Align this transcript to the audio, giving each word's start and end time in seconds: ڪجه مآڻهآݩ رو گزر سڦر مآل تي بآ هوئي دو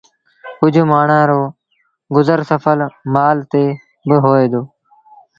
ڪجه 0.59 0.83
مآڻهآݩ 0.91 1.29
رو 1.29 1.41
گزر 2.15 2.39
سڦر 2.49 2.77
مآل 3.13 3.37
تي 3.51 3.63
بآ 4.07 4.17
هوئي 4.23 4.47
دو 4.51 4.61